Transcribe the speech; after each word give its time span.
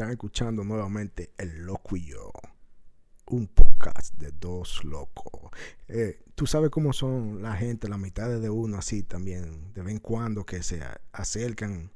Están 0.00 0.12
escuchando 0.12 0.64
nuevamente 0.64 1.34
El 1.36 1.66
Loco 1.66 1.94
y 1.94 2.06
Yo. 2.06 2.32
Un 3.26 3.48
podcast 3.48 4.14
de 4.14 4.32
dos 4.32 4.82
locos. 4.82 5.50
Eh, 5.88 6.22
Tú 6.34 6.46
sabes 6.46 6.70
cómo 6.70 6.94
son 6.94 7.42
la 7.42 7.54
gente, 7.54 7.86
la 7.86 7.98
mitad 7.98 8.30
de 8.40 8.48
uno 8.48 8.78
así 8.78 9.02
también, 9.02 9.74
de 9.74 9.82
vez 9.82 9.92
en 9.92 9.98
cuando 10.00 10.46
que 10.46 10.62
se 10.62 10.80
acercan. 11.12 11.92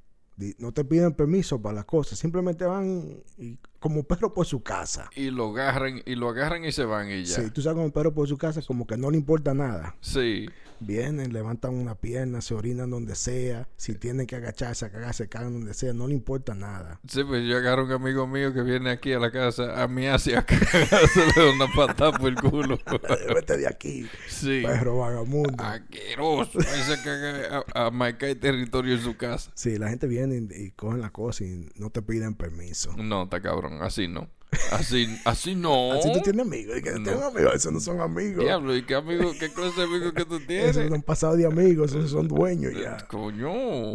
No 0.58 0.72
te 0.72 0.84
piden 0.84 1.14
permiso 1.14 1.62
para 1.62 1.76
las 1.76 1.86
cosas, 1.86 2.18
simplemente 2.18 2.66
van 2.66 3.22
y- 3.38 3.58
como 3.84 4.02
perro 4.02 4.32
por 4.32 4.46
su 4.46 4.62
casa. 4.62 5.10
Y 5.14 5.28
lo 5.30 5.50
agarran, 5.50 6.00
y 6.06 6.14
lo 6.14 6.30
agarran 6.30 6.64
y 6.64 6.72
se 6.72 6.86
van 6.86 7.10
y 7.10 7.24
ya. 7.24 7.36
Sí, 7.36 7.50
tú 7.50 7.60
sabes 7.60 7.76
como 7.76 7.92
perro 7.92 8.14
por 8.14 8.26
su 8.26 8.38
casa, 8.38 8.62
como 8.66 8.86
que 8.86 8.96
no 8.96 9.10
le 9.10 9.18
importa 9.18 9.52
nada. 9.52 9.94
Sí. 10.00 10.46
Vienen, 10.80 11.32
levantan 11.32 11.74
una 11.74 11.94
pierna, 11.94 12.40
se 12.40 12.52
orinan 12.54 12.90
donde 12.90 13.14
sea. 13.14 13.68
Si 13.76 13.94
tienen 13.94 14.26
que 14.26 14.36
agacharse, 14.36 14.84
a 14.84 14.90
cagar, 14.90 15.14
se 15.14 15.28
cagan 15.28 15.52
donde 15.52 15.72
sea. 15.72 15.92
No 15.94 16.08
le 16.08 16.14
importa 16.14 16.54
nada. 16.54 16.98
Sí, 17.06 17.22
pues 17.24 17.46
yo 17.46 17.56
agarro 17.58 17.82
a 17.82 17.84
un 17.84 17.92
amigo 17.92 18.26
mío 18.26 18.52
que 18.52 18.62
viene 18.62 18.90
aquí 18.90 19.12
a 19.12 19.18
la 19.18 19.30
casa 19.30 19.82
a 19.82 19.86
mí 19.88 20.06
hacia 20.06 20.44
se 20.48 21.20
le 21.20 21.32
da 21.46 21.52
una 21.54 21.66
patada 21.74 22.12
por 22.12 22.28
el 22.28 22.34
culo. 22.36 22.78
Vete 23.34 23.56
de 23.58 23.68
aquí, 23.68 24.06
Sí. 24.28 24.62
perro 24.64 24.98
vagamundo. 24.98 25.62
Aqueroso. 25.62 26.58
Ahí 26.58 26.82
se 26.82 27.02
caga 27.02 27.64
a, 27.74 27.86
a 27.86 27.90
marcar 27.90 28.34
territorio 28.34 28.94
en 28.94 29.00
su 29.00 29.16
casa. 29.16 29.52
Sí, 29.54 29.78
la 29.78 29.88
gente 29.90 30.06
viene 30.06 30.36
y, 30.50 30.64
y 30.66 30.70
cogen 30.72 31.00
la 31.00 31.10
cosa 31.10 31.44
y 31.44 31.68
no 31.76 31.90
te 31.90 32.02
piden 32.02 32.34
permiso. 32.34 32.94
No, 32.96 33.22
está 33.24 33.40
cabrón. 33.40 33.73
Así 33.82 34.08
no. 34.08 34.28
Así, 34.70 35.08
así 35.24 35.56
no. 35.56 35.94
Así 35.94 36.12
tú 36.12 36.20
tienes 36.20 36.46
amigos. 36.46 36.78
Y 36.78 36.82
que 36.82 36.92
No. 36.92 37.02
tengo 37.02 37.24
amigos, 37.24 37.54
esos 37.56 37.72
no 37.72 37.80
son 37.80 38.00
amigos. 38.00 38.44
Diablo, 38.44 38.76
¿y 38.76 38.82
qué 38.84 38.94
amigo, 38.94 39.32
qué 39.40 39.52
clase 39.52 39.80
de 39.80 39.86
amigos 39.86 40.12
que 40.12 40.24
tú 40.24 40.36
Esos 40.36 40.46
tienes? 40.46 40.88
no 40.90 40.94
han 40.94 41.02
pasado 41.02 41.36
de 41.36 41.44
amigos, 41.44 41.90
esos 41.92 42.12
son 42.12 42.28
dueños 42.28 42.72
ya. 42.80 42.98
Coño. 43.08 43.92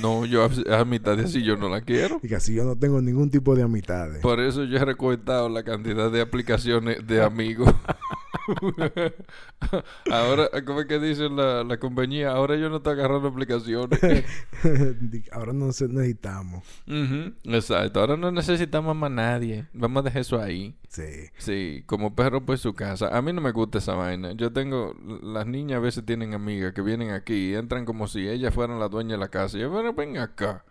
No, 0.00 0.24
yo 0.24 0.44
a, 0.70 0.78
a 0.80 0.84
mitad 0.84 1.16
de 1.16 1.24
así 1.24 1.42
yo 1.42 1.56
no 1.56 1.68
la 1.68 1.80
quiero. 1.80 2.20
Y 2.22 2.28
que 2.28 2.36
así 2.36 2.54
yo 2.54 2.62
no 2.64 2.76
tengo 2.76 3.00
ningún 3.02 3.30
tipo 3.32 3.56
de 3.56 3.62
amistades. 3.64 4.20
Por 4.20 4.38
eso 4.38 4.62
yo 4.62 4.76
he 4.78 4.84
recortado 4.84 5.48
la 5.48 5.64
cantidad 5.64 6.08
de 6.10 6.20
aplicaciones 6.20 7.04
de 7.04 7.22
amigos. 7.22 7.74
ahora, 10.10 10.48
¿cómo 10.64 10.80
es 10.80 10.86
que 10.86 10.98
dice 10.98 11.28
la, 11.28 11.64
la 11.64 11.78
compañía? 11.78 12.30
Ahora 12.30 12.56
yo 12.56 12.68
no 12.68 12.76
estoy 12.76 12.92
agarrando 12.92 13.28
aplicaciones. 13.28 14.00
Ahora 15.32 15.52
no 15.52 15.66
necesitamos. 15.66 16.64
Ujú, 16.86 17.34
Exacto. 17.44 18.00
Ahora 18.00 18.16
no 18.16 18.30
necesitamos 18.30 18.94
más 18.96 19.10
nadie. 19.10 19.66
Vamos 19.72 20.00
a 20.00 20.04
dejar 20.04 20.20
eso 20.22 20.40
ahí. 20.40 20.76
Sí. 20.88 21.30
Sí, 21.38 21.82
como 21.86 22.14
perro 22.14 22.44
por 22.44 22.58
su 22.58 22.74
casa. 22.74 23.16
A 23.16 23.22
mí 23.22 23.32
no 23.32 23.40
me 23.40 23.52
gusta 23.52 23.78
esa 23.78 23.94
vaina. 23.94 24.32
Yo 24.32 24.52
tengo, 24.52 24.94
las 25.22 25.46
niñas 25.46 25.78
a 25.78 25.80
veces 25.80 26.04
tienen 26.04 26.34
amigas 26.34 26.72
que 26.72 26.82
vienen 26.82 27.10
aquí 27.10 27.50
y 27.50 27.54
entran 27.54 27.84
como 27.84 28.06
si 28.06 28.28
ellas 28.28 28.54
fueran 28.54 28.78
la 28.80 28.88
dueña 28.88 29.12
de 29.12 29.18
la 29.18 29.28
casa. 29.28 29.58
Y 29.58 29.60
yo, 29.62 29.70
bueno, 29.70 29.92
ven 29.92 30.18
acá. 30.18 30.64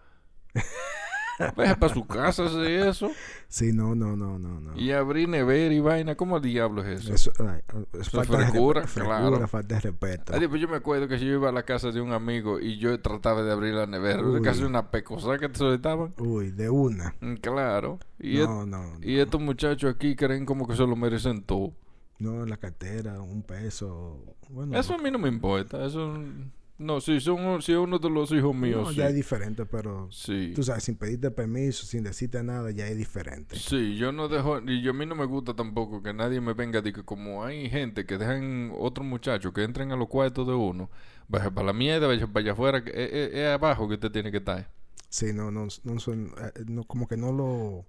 Deja 1.58 1.76
para 1.76 1.94
su 1.94 2.06
casa 2.06 2.46
hacer 2.46 2.66
eso. 2.88 3.12
Sí, 3.48 3.72
no, 3.74 3.94
no, 3.96 4.16
no, 4.16 4.40
no, 4.40 4.60
no. 4.62 4.78
Y 4.80 4.92
abrir 4.92 5.28
nevera 5.30 5.74
y 5.74 5.80
vaina. 5.80 6.16
¿Cómo 6.16 6.40
diablo 6.40 6.84
es 6.84 7.02
eso? 7.02 7.14
Eso, 7.14 7.32
ay, 7.40 7.62
es 7.94 8.08
Eso 8.08 8.12
falta 8.24 8.40
es 8.44 8.50
frescura, 8.50 8.82
de 8.82 8.88
claro. 8.88 9.48
Falta 9.48 9.76
de 9.76 9.82
respeto. 9.82 10.34
Ay, 10.34 10.48
pues 10.48 10.62
yo 10.62 10.68
me 10.68 10.78
acuerdo 10.78 11.08
que 11.08 11.18
si 11.20 11.26
yo 11.26 11.34
iba 11.34 11.50
a 11.50 11.52
la 11.52 11.64
casa 11.64 11.92
de 11.92 12.00
un 12.02 12.14
amigo 12.14 12.60
y 12.60 12.78
yo 12.78 13.00
trataba 13.02 13.44
de 13.44 13.52
abrir 13.52 13.74
la 13.74 13.86
nevera, 13.86 14.20
era 14.20 14.28
Uy. 14.30 14.42
casi 14.42 14.64
una 14.64 14.92
pecosa 14.92 15.38
que 15.38 15.50
te 15.50 15.58
soltaban. 15.60 16.14
Uy, 16.18 16.52
de 16.52 16.70
una. 16.70 17.14
Mm, 17.20 17.36
Claro. 17.36 18.00
Y, 18.20 18.40
et- 18.40 18.48
No, 18.48 18.66
no, 18.66 18.94
y 19.02 19.20
estos 19.20 19.42
muchachos 19.42 19.94
aquí 19.94 20.16
creen 20.16 20.46
como 20.46 20.68
que 20.68 20.76
se 20.76 20.88
lo 20.88 20.96
merecen 20.96 21.44
todo. 21.44 21.74
no, 22.20 22.46
la 22.46 22.56
cartera, 22.58 23.22
un 23.22 23.44
peso. 23.44 24.24
Bueno, 24.50 24.78
Eso 24.80 24.94
a 24.94 24.98
mí 24.98 25.12
no 25.12 25.20
me 25.20 25.28
importa. 25.28 25.86
Eso. 25.86 26.14
No, 26.78 27.00
si 27.00 27.22
son 27.22 27.62
si 27.62 27.72
es 27.72 27.78
uno 27.78 28.00
de 28.00 28.10
los 28.10 28.32
hijos 28.34 28.54
míos, 28.54 28.84
no, 28.84 28.90
sí. 28.90 28.98
ya 28.98 29.08
es 29.08 29.16
diferente, 29.16 29.66
pero 29.66 30.10
Sí. 30.12 30.52
tú 30.54 30.62
sabes, 30.62 30.84
sin 30.84 30.98
pedirte 30.98 31.32
permiso, 31.32 31.86
sin 31.86 32.04
decirte 32.04 32.44
nada, 32.44 32.70
ya 32.72 32.86
es 32.88 32.98
diferente. 32.98 33.56
Sí, 33.56 33.96
yo 33.96 34.12
no 34.12 34.28
dejo, 34.28 34.60
y 34.60 34.82
yo 34.82 34.92
a 34.92 34.94
mí 34.94 35.06
no 35.06 35.16
me 35.16 35.24
gusta 35.26 35.54
tampoco 35.56 36.04
que 36.04 36.14
nadie 36.14 36.42
me 36.42 36.54
venga 36.54 36.82
de 36.82 36.92
que 36.92 37.04
como 37.04 37.46
hay 37.46 37.70
gente 37.70 38.06
que 38.06 38.18
dejan 38.18 38.74
otros 38.78 39.08
muchachos 39.08 39.54
que 39.54 39.64
entren 39.64 39.94
a 39.94 39.96
los 39.96 40.10
cuartos 40.10 40.46
de 40.46 40.54
uno, 40.54 40.90
vaya 41.30 41.50
para 41.50 41.68
la 41.68 41.74
mierda, 41.74 42.08
vaya 42.08 42.28
para 42.28 42.42
allá 42.44 42.52
afuera, 42.52 42.84
que 42.84 42.90
es, 42.92 43.34
es- 43.34 43.48
abajo 43.54 43.88
que 43.88 43.94
usted 43.94 44.12
tiene 44.12 44.30
que 44.30 44.38
estar. 44.40 44.70
Sí, 45.08 45.28
no, 45.34 45.52
no, 45.52 45.68
no 45.86 46.00
son, 46.02 46.34
eh, 46.38 46.64
no, 46.68 46.84
como 46.84 47.08
que 47.08 47.16
no 47.16 47.32
lo, 47.32 47.86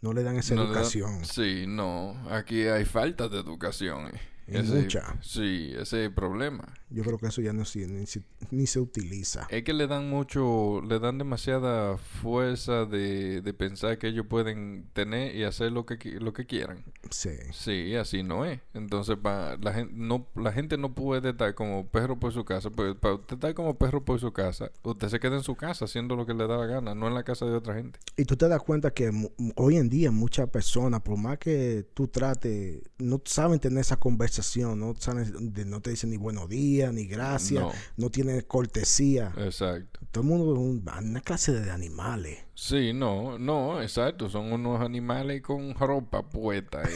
no 0.00 0.14
le 0.14 0.22
dan 0.22 0.36
esa 0.36 0.54
No 0.54 0.62
le 0.62 0.68
da- 0.68 0.74
educación. 0.76 1.22
Sí, 1.26 1.66
no, 1.68 2.16
aquí 2.30 2.62
hay 2.62 2.86
falta 2.86 3.28
de 3.28 3.40
educación. 3.40 4.06
eh. 4.06 4.20
Y 4.48 4.56
Ese- 4.58 4.74
mucha. 4.82 5.16
Sí, 5.22 5.70
ese 5.72 5.80
es 5.80 5.92
el 6.08 6.14
problema. 6.14 6.72
Yo 6.88 7.02
creo 7.02 7.18
que 7.18 7.26
eso 7.26 7.40
ya 7.42 7.52
no 7.52 7.64
se- 7.64 7.86
ni, 7.88 8.06
se- 8.06 8.22
ni 8.52 8.66
se 8.68 8.78
utiliza. 8.78 9.48
Es 9.50 9.64
que 9.64 9.72
le 9.72 9.88
dan 9.88 10.08
mucho, 10.08 10.80
le 10.82 11.00
dan 11.00 11.18
demasiada 11.18 11.96
fuerza 11.98 12.84
de, 12.84 13.40
de 13.42 13.52
pensar 13.54 13.98
que 13.98 14.06
ellos 14.08 14.26
pueden 14.28 14.88
tener 14.92 15.34
y 15.34 15.42
hacer 15.42 15.72
lo 15.72 15.84
que, 15.84 15.96
lo 16.20 16.32
que 16.32 16.46
quieran. 16.46 16.84
Sí, 17.10 17.30
Sí, 17.52 17.94
así 17.96 18.22
no 18.22 18.44
es. 18.44 18.60
Entonces, 18.72 19.16
pa, 19.20 19.56
la, 19.60 19.72
gente, 19.74 19.92
no, 19.96 20.28
la 20.36 20.52
gente 20.52 20.78
no 20.78 20.94
puede 20.94 21.30
estar 21.30 21.54
como 21.56 21.88
perro 21.88 22.18
por 22.20 22.32
su 22.32 22.44
casa. 22.44 22.70
Pues, 22.70 22.94
para 22.94 23.14
usted 23.14 23.34
estar 23.34 23.52
como 23.54 23.76
perro 23.76 24.04
por 24.04 24.20
su 24.20 24.32
casa, 24.32 24.70
usted 24.84 25.08
se 25.08 25.18
queda 25.18 25.34
en 25.36 25.42
su 25.42 25.56
casa 25.56 25.86
haciendo 25.86 26.14
lo 26.14 26.24
que 26.24 26.34
le 26.34 26.46
da 26.46 26.56
la 26.56 26.66
gana, 26.66 26.94
no 26.94 27.08
en 27.08 27.14
la 27.14 27.24
casa 27.24 27.46
de 27.46 27.52
otra 27.54 27.74
gente. 27.74 27.98
Y 28.16 28.24
tú 28.24 28.36
te 28.36 28.46
das 28.48 28.62
cuenta 28.62 28.92
que 28.92 29.10
hoy 29.56 29.76
en 29.76 29.88
día 29.88 30.12
muchas 30.12 30.48
personas, 30.50 31.00
por 31.02 31.16
más 31.18 31.38
que 31.38 31.84
tú 31.94 32.06
trates, 32.06 32.80
no 32.98 33.20
saben 33.24 33.58
tener 33.58 33.80
esa 33.80 33.96
conversación, 33.96 34.35
no 34.76 34.94
saben, 34.98 35.52
de- 35.52 35.64
no 35.64 35.80
te 35.80 35.90
dicen 35.90 36.10
ni 36.10 36.16
buenos 36.16 36.48
días, 36.48 36.92
ni 36.92 37.06
gracias, 37.06 37.62
No. 37.62 37.72
no, 37.96 38.10
tienen 38.10 38.40
cortesía. 38.42 39.32
Exacto. 39.36 40.00
Todo 40.10 40.22
el 40.24 40.28
mundo 40.30 40.52
es 40.54 40.58
un- 40.58 40.84
una 41.10 41.20
clase 41.20 41.52
de 41.52 41.70
animales. 41.70 42.38
Sí, 42.54 42.92
no, 42.92 43.38
no, 43.38 43.82
exacto. 43.82 44.28
Son 44.30 44.52
unos 44.52 44.80
animales 44.80 45.42
con 45.42 45.74
ropa 45.74 46.22
puesta. 46.22 46.82
eh. 46.82 46.86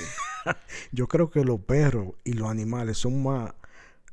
Yo 0.92 1.06
creo 1.08 1.30
que 1.30 1.44
los 1.44 1.60
perros 1.60 2.14
y 2.24 2.32
los 2.32 2.48
animales 2.48 2.96
son 2.98 3.22
más 3.22 3.52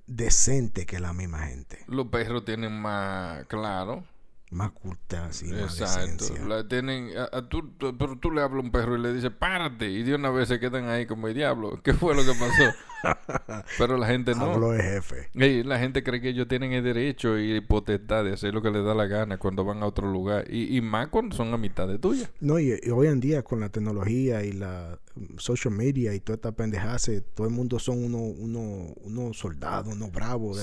decentes 0.07 0.85
que 0.85 0.99
la 0.99 1.13
misma 1.13 1.47
gente. 1.47 1.79
Los 1.87 2.07
perros 2.07 2.45
tienen 2.45 2.71
más, 2.73 3.45
claro. 3.47 4.03
Más 4.49 4.71
cultas 4.71 5.43
y 5.43 5.47
más 5.47 5.79
Exacto. 5.81 6.25
La 6.47 6.65
tienen, 6.65 7.09
a- 7.17 7.37
a 7.37 7.49
tú- 7.49 7.69
tú- 7.77 7.97
pero 7.97 8.17
tú 8.17 8.31
le 8.31 8.41
hablas 8.41 8.61
a 8.63 8.65
un 8.65 8.71
perro 8.71 8.95
y 8.97 9.01
le 9.01 9.13
dices, 9.13 9.29
párate. 9.37 9.89
Y 9.89 10.03
de 10.03 10.15
una 10.15 10.29
vez 10.29 10.47
se 10.47 10.57
quedan 10.59 10.87
ahí 10.87 11.05
como 11.05 11.27
el 11.27 11.33
diablo. 11.33 11.81
¿Qué 11.83 11.93
fue 11.93 12.15
lo 12.15 12.21
que 12.23 12.31
pasó? 12.39 12.73
pero 13.77 13.97
la 13.97 14.07
gente 14.07 14.33
no. 14.35 14.53
Habló 14.53 14.71
de 14.71 14.81
jefe. 14.83 15.29
La 15.65 15.79
gente 15.79 16.01
cree 16.01 16.21
que 16.21 16.29
ellos 16.29 16.47
tienen 16.47 16.71
el 16.71 16.81
derecho 16.83 17.37
y 17.37 17.59
potestad 17.61 18.23
de 18.23 18.33
hacer 18.33 18.53
lo 18.53 18.61
que 18.61 18.71
les 18.71 18.85
da 18.85 18.93
la 18.95 19.05
gana 19.05 19.37
cuando 19.37 19.65
van 19.65 19.83
a 19.83 19.85
otro 19.85 20.09
lugar. 20.11 20.45
Y, 20.49 20.77
y 20.77 20.81
más 20.81 21.09
cuando 21.09 21.35
son 21.35 21.53
a 21.53 21.57
mitad 21.57 21.85
de 21.87 21.99
tuya. 21.99 22.29
No, 22.39 22.57
y, 22.57 22.73
y 22.81 22.89
hoy 22.89 23.07
en 23.07 23.19
día 23.19 23.43
con 23.43 23.59
la 23.59 23.67
tecnología 23.69 24.43
y 24.45 24.53
la 24.53 24.97
mm, 25.15 25.37
social 25.39 25.73
media 25.73 26.13
y 26.13 26.21
toda 26.21 26.35
esta 26.37 26.53
pendejada, 26.53 26.97
todo 27.35 27.47
el 27.47 27.53
mundo 27.53 27.79
son 27.79 28.01
unos 28.03 28.33
uno, 28.39 28.93
unos 29.03 29.37
soldados, 29.37 29.93
unos 29.93 30.11
bravos 30.11 30.57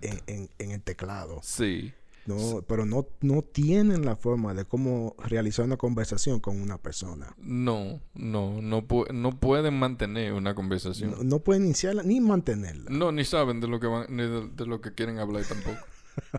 en, 0.00 0.18
en- 0.26 0.48
en 0.58 0.70
el 0.70 0.80
teclado. 0.82 1.40
Sí. 1.42 1.92
No, 2.26 2.62
pero 2.68 2.86
no, 2.86 3.06
no 3.20 3.42
tienen 3.42 4.04
la 4.04 4.14
forma 4.14 4.54
de 4.54 4.64
cómo 4.64 5.16
realizar 5.18 5.64
una 5.64 5.76
conversación 5.76 6.38
con 6.38 6.60
una 6.60 6.78
persona. 6.78 7.34
No, 7.38 8.00
no, 8.14 8.62
no, 8.62 8.82
pu- 8.86 9.10
no 9.12 9.38
pueden 9.40 9.78
mantener 9.78 10.32
una 10.32 10.54
conversación. 10.54 11.10
No, 11.10 11.24
no 11.24 11.38
pueden 11.40 11.64
iniciarla 11.64 12.02
ni 12.04 12.20
mantenerla. 12.20 12.90
No, 12.90 13.10
ni 13.10 13.24
saben 13.24 13.60
de 13.60 13.66
lo 13.66 13.80
que 13.80 13.88
van, 13.88 14.06
ni 14.10 14.22
de, 14.22 14.48
de 14.48 14.66
lo 14.66 14.80
que 14.80 14.94
quieren 14.94 15.18
hablar 15.18 15.44
tampoco. 15.44 15.78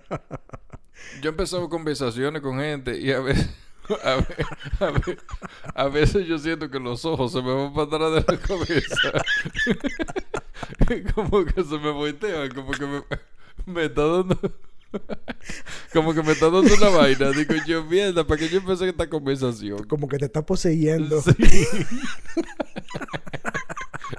Yo 1.22 1.30
he 1.30 1.34
empezado 1.34 1.68
conversaciones 1.68 2.42
con 2.42 2.60
gente 2.60 2.98
y 3.00 3.12
a 3.12 3.20
veces, 3.20 3.50
a, 4.04 4.16
ve- 4.16 4.46
a 4.80 4.92
ve- 4.92 5.18
a 5.76 5.88
veces 5.90 6.26
yo 6.28 6.38
siento 6.40 6.70
que 6.72 6.80
los 6.80 7.04
ojos 7.04 7.32
se 7.34 7.42
me 7.42 7.54
van 7.54 7.74
para 7.74 8.08
atrás 8.08 8.26
de 8.26 8.34
la 8.36 8.40
cabeza. 8.42 9.12
como 11.16 11.44
que 11.46 11.64
se 11.64 11.78
me 11.78 11.92
voltean, 11.92 12.50
como 12.54 12.72
que 12.72 12.86
me, 12.86 13.04
me 13.66 13.86
está 13.86 14.06
dando... 14.06 14.40
Como 15.94 16.14
que 16.14 16.24
me 16.24 16.32
está 16.32 16.50
dando 16.50 16.74
una 16.74 16.90
vaina. 16.90 17.32
Digo 17.32 17.54
yo, 17.66 17.84
mierda, 17.84 18.26
¿para 18.26 18.40
qué 18.40 18.50
yo 18.50 18.60
empecé 18.60 18.90
esta 18.90 19.10
conversación? 19.10 19.84
Como 19.86 20.08
que 20.08 20.18
te 20.18 20.26
está 20.26 20.46
poseyendo. 20.46 21.22
Sí. 21.22 21.34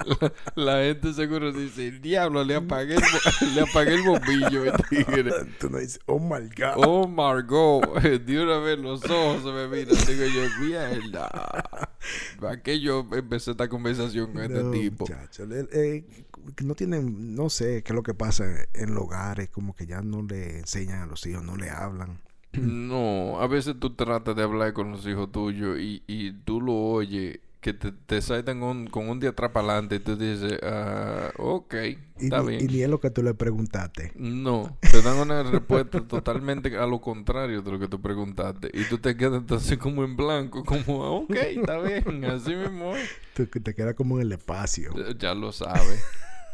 la, 0.04 0.32
la 0.54 0.82
gente 0.82 1.12
seguro 1.12 1.52
dice, 1.52 1.88
el 1.88 2.00
diablo, 2.00 2.44
le 2.44 2.56
apagué 2.56 2.96
el, 2.96 3.54
le 3.54 3.60
apagué 3.60 3.94
el 3.94 4.02
bombillo, 4.02 4.64
el 4.64 4.72
tigre. 4.88 5.32
Tú 5.60 5.70
no 5.70 5.78
dices, 5.78 6.00
oh 6.06 6.18
my 6.18 6.48
God. 6.56 6.74
Oh, 6.76 7.08
Margot, 7.08 7.84
de 8.02 8.42
una 8.42 8.58
vez 8.58 8.78
los 8.78 9.04
ojos 9.04 9.42
se 9.42 9.52
me 9.52 9.68
miran. 9.68 9.96
Digo 10.06 10.24
yo, 10.26 10.64
mierda. 10.64 11.88
¿Para 12.40 12.62
qué 12.62 12.80
yo 12.80 13.06
empecé 13.12 13.52
esta 13.52 13.68
conversación 13.68 14.32
con 14.32 14.42
este 14.42 14.62
tipo? 14.70 15.04
muchacho, 15.04 15.44
eh, 15.72 16.04
no 16.62 16.74
tienen, 16.74 17.34
no 17.34 17.48
sé 17.48 17.82
qué 17.82 17.92
es 17.92 17.96
lo 17.96 18.02
que 18.02 18.14
pasa 18.14 18.44
en 18.74 18.94
los 18.94 19.04
hogares, 19.04 19.48
como 19.48 19.74
que 19.74 19.86
ya 19.86 20.02
no 20.02 20.22
le 20.22 20.58
enseñan 20.58 21.02
a 21.02 21.06
los 21.06 21.24
hijos, 21.26 21.42
no 21.42 21.56
le 21.56 21.70
hablan. 21.70 22.20
No, 22.52 23.40
a 23.40 23.46
veces 23.48 23.74
tú 23.80 23.94
tratas 23.94 24.36
de 24.36 24.42
hablar 24.42 24.72
con 24.74 24.92
los 24.92 25.06
hijos 25.06 25.32
tuyos 25.32 25.78
y, 25.78 26.02
y 26.06 26.32
tú 26.32 26.60
lo 26.60 26.74
oyes 26.74 27.40
que 27.64 27.72
te, 27.72 27.92
te 27.92 28.20
saltan 28.20 28.60
con, 28.60 28.88
con 28.88 29.08
un 29.08 29.18
día 29.20 29.30
atrás 29.30 29.50
para 29.50 29.66
adelante 29.70 29.94
y 29.96 29.98
tú 30.00 30.16
dices, 30.16 30.58
ah, 30.62 31.30
ok, 31.38 31.74
Y, 32.20 32.24
está 32.26 32.42
ni- 32.42 32.48
bien. 32.48 32.60
y 32.60 32.66
ni 32.74 32.82
es 32.82 32.90
lo 32.90 33.00
que 33.00 33.08
tú 33.08 33.22
le 33.22 33.32
preguntaste. 33.32 34.12
No, 34.16 34.76
te 34.92 35.00
dan 35.00 35.16
una 35.16 35.42
respuesta 35.42 36.02
totalmente 36.06 36.76
a 36.76 36.86
lo 36.86 37.00
contrario 37.00 37.62
de 37.62 37.70
lo 37.72 37.78
que 37.78 37.88
tú 37.88 38.02
preguntaste. 38.02 38.70
Y 38.74 38.84
tú 38.84 38.98
te 38.98 39.16
quedas 39.16 39.38
entonces 39.40 39.78
como 39.78 40.04
en 40.04 40.14
blanco, 40.14 40.62
como, 40.62 41.04
"Ah, 41.06 41.10
ok, 41.12 41.30
está 41.34 41.78
bien, 41.80 42.22
así 42.26 42.54
mismo 42.54 42.94
es". 42.96 43.08
Tú 43.34 43.48
que 43.48 43.60
te 43.60 43.74
quedas 43.74 43.94
como 43.94 44.16
en 44.16 44.26
el 44.26 44.32
espacio. 44.32 44.92
Ya 45.18 45.34
lo 45.34 45.50
sabes. 45.50 46.04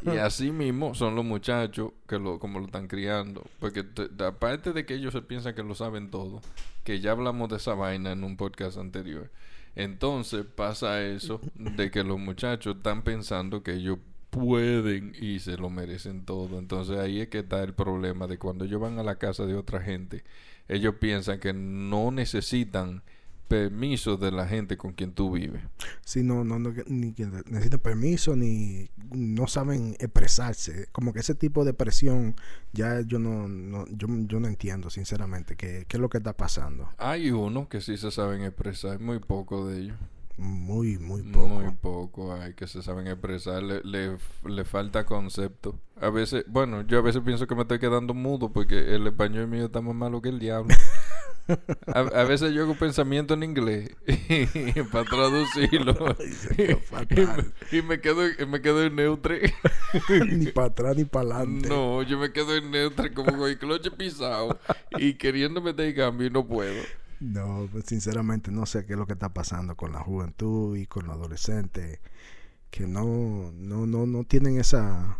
Y 0.03 0.11
así 0.19 0.53
mismo 0.53 0.95
son 0.95 1.17
los 1.17 1.25
muchachos 1.25 1.91
que 2.07 2.21
lo, 2.21 2.39
como 2.39 2.61
lo 2.61 2.67
están 2.67 2.87
criando. 2.87 3.45
Porque 3.59 3.83
te- 3.83 4.09
aparte 4.25 4.73
de 4.73 4.87
que 4.87 4.95
ellos 4.95 5.13
se 5.13 5.23
piensan 5.23 5.57
que 5.57 5.65
lo 5.65 5.75
saben 5.75 6.09
todo, 6.13 6.41
que 6.85 7.01
ya 7.01 7.11
hablamos 7.11 7.49
de 7.51 7.57
esa 7.57 7.75
vaina 7.75 8.13
en 8.13 8.23
un 8.23 8.37
podcast 8.37 8.79
anterior. 8.79 9.29
Entonces 9.77 10.45
pasa 10.45 11.03
eso 11.03 11.41
de 11.55 11.91
que 11.91 12.05
los 12.05 12.19
muchachos 12.19 12.77
están 12.77 13.03
pensando 13.03 13.63
que 13.63 13.75
ellos 13.75 13.99
pueden 14.31 15.15
y 15.21 15.41
se 15.41 15.57
lo 15.57 15.71
merecen 15.71 16.25
todo. 16.25 16.59
Entonces 16.59 16.99
ahí 16.99 17.21
es 17.21 17.29
que 17.29 17.41
está 17.41 17.63
el 17.63 17.75
problema 17.75 18.27
de 18.27 18.39
cuando 18.39 18.65
ellos 18.65 18.81
van 18.81 18.99
a 18.99 19.03
la 19.03 19.17
casa 19.17 19.47
de 19.47 19.55
otra 19.55 19.81
gente, 19.81 20.25
ellos 20.69 20.95
piensan 20.97 21.41
que 21.41 21.53
no 21.53 22.11
necesitan 22.11 23.03
permiso 23.49 24.17
de 24.17 24.31
la 24.31 24.47
gente 24.47 24.77
con 24.77 24.93
quien 24.93 25.13
tú 25.13 25.33
vives. 25.33 25.63
Si 26.05 26.23
no, 26.23 26.45
no, 26.45 26.61
no, 26.61 26.73
ni 26.87 27.13
que 27.13 27.27
necesitan 27.27 27.81
permiso, 27.81 28.37
ni 28.37 28.89
no 29.13 29.47
saben 29.47 29.97
expresarse. 29.99 30.89
Como 30.93 31.13
que 31.13 31.21
ese 31.21 31.35
tipo 31.35 31.65
de 31.65 31.75
presión, 31.75 32.37
ya 32.73 33.01
yo 33.01 33.19
no, 33.19 33.49
no 33.49 33.87
yo, 33.89 34.09
yo 34.27 34.41
no 34.41 34.49
entiendo, 34.49 34.91
sinceramente, 34.91 35.57
qué, 35.57 35.85
qué 35.89 35.97
es 35.97 36.01
lo 36.01 36.09
que 36.09 36.19
está 36.19 36.37
pasando. 36.37 36.89
Hay 36.99 37.31
uno 37.31 37.69
que 37.69 37.81
sí 37.81 37.97
se 37.97 38.11
saben 38.11 38.43
expresar, 38.43 39.01
muy 39.01 39.19
poco 39.19 39.67
de 39.67 39.81
ellos. 39.81 39.97
Muy, 40.37 40.97
muy 40.97 41.23
poco. 41.23 41.49
Muy 41.49 41.71
poco 41.73 42.33
hay 42.33 42.55
que 42.55 42.67
se 42.67 42.83
saben 42.83 43.07
expresar, 43.07 43.63
le, 43.63 43.83
le, 43.85 44.17
le 44.45 44.65
falta 44.65 45.05
concepto. 45.05 45.79
A 46.01 46.09
veces, 46.09 46.45
bueno, 46.49 46.81
yo 46.81 46.99
a 46.99 47.03
veces 47.03 47.21
pienso 47.23 47.47
que 47.47 47.55
me 47.55 47.63
estoy 47.63 47.79
quedando 47.79 48.15
mudo 48.15 48.51
porque 48.51 48.95
el 48.95 49.07
español 49.07 49.49
mío 49.49 49.67
está 49.67 49.83
más 49.83 49.95
malo 49.95 50.23
que 50.23 50.31
el 50.31 50.39
diablo. 50.39 50.75
A, 51.87 51.99
a 52.01 52.25
veces 52.25 52.53
yo 52.53 52.63
hago 52.63 52.75
pensamiento 52.75 53.35
en 53.35 53.43
inglés 53.43 53.91
para 54.93 55.05
traducirlo 55.05 55.95
y, 56.59 57.15
me, 57.15 57.79
y 57.79 57.83
me 57.83 58.01
quedo 58.01 58.29
y 58.29 58.47
me 58.47 58.61
quedo 58.61 58.85
en 58.85 58.97
neutre. 58.97 59.53
ni 60.31 60.47
para 60.47 60.69
atrás 60.69 60.97
ni 60.97 61.05
para 61.05 61.37
adelante. 61.37 61.69
No, 61.69 62.03
yo 62.03 62.19
me 62.19 62.33
quedo 62.33 62.57
en 62.57 62.71
neutre 62.71 63.13
como 63.13 63.37
con 63.37 63.49
el 63.49 63.59
cloche 63.59 63.91
pisado 63.91 64.59
y 64.99 65.15
queriendo 65.15 65.61
meter 65.61 65.95
cambio 65.95 66.27
y 66.27 66.31
no 66.31 66.47
puedo. 66.47 66.83
No, 67.21 67.69
pues, 67.71 67.85
sinceramente 67.87 68.51
no 68.51 68.65
sé 68.67 68.87
qué 68.87 68.95
es 68.95 68.99
lo 68.99 69.07
que 69.07 69.13
está 69.13 69.35
pasando 69.35 69.77
con 69.77 69.93
la 69.93 70.01
juventud 70.01 70.77
y 70.77 70.87
con 70.87 71.07
los 71.07 71.17
adolescentes 71.17 72.01
que 72.71 72.87
no, 72.87 73.53
no, 73.53 73.87
no, 73.87 74.07
no 74.07 74.25
tienen 74.25 74.59
esa 74.59 75.19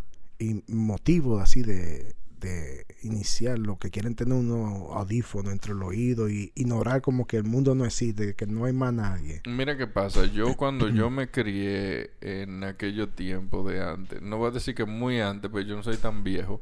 motivo 0.69 1.39
así 1.39 1.63
de, 1.63 2.15
de 2.41 2.87
iniciar 3.03 3.59
lo 3.59 3.79
que 3.79 3.91
quieren 3.91 4.15
tener 4.15 4.35
unos 4.35 4.91
audífonos 4.97 5.53
entre 5.53 5.75
los 5.75 5.89
oídos 5.89 6.31
y 6.31 6.53
ignorar 6.55 7.03
como 7.03 7.27
que 7.27 7.37
el 7.37 7.45
mundo 7.45 7.75
no 7.75 7.85
existe, 7.85 8.35
que 8.35 8.47
no 8.47 8.65
hay 8.65 8.73
más 8.73 8.93
nadie. 8.93 9.43
Mira 9.47 9.77
qué 9.77 9.87
pasa, 9.87 10.25
yo 10.25 10.55
cuando 10.57 10.89
yo 10.89 11.11
me 11.11 11.31
crié 11.31 12.11
en 12.21 12.65
aquellos 12.65 13.15
tiempos 13.15 13.71
de 13.71 13.83
antes, 13.83 14.23
no 14.23 14.39
voy 14.39 14.49
a 14.49 14.53
decir 14.53 14.75
que 14.75 14.85
muy 14.85 15.21
antes, 15.21 15.51
pues 15.51 15.67
yo 15.67 15.77
no 15.77 15.83
soy 15.83 15.99
tan 15.99 16.25
viejo, 16.25 16.61